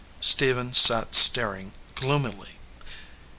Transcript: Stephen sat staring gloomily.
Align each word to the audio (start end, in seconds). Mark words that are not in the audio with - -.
Stephen 0.19 0.73
sat 0.73 1.13
staring 1.13 1.73
gloomily. 1.93 2.53